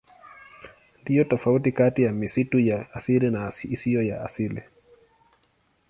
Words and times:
Ndiyo 1.01 1.23
tofauti 1.23 1.71
kati 1.71 2.03
ya 2.03 2.11
misitu 2.11 2.59
ya 2.59 2.93
asili 2.93 3.31
na 3.31 3.51
isiyo 3.71 4.01
ya 4.03 4.21
asili. 4.23 4.61